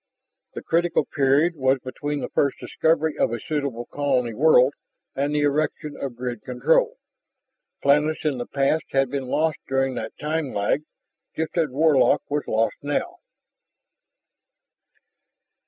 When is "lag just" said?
10.55-11.55